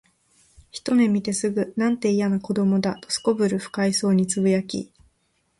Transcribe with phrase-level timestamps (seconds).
[0.71, 4.91] ひとめ見てすぐ、「なんて、いやな子供だ」と頗る不快そうに呟き、